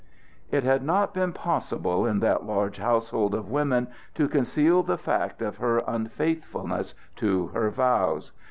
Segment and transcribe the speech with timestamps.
[0.49, 5.43] It had not been possible in that large household of women to conceal the fact
[5.43, 8.31] of her unfaithfulness to her vows.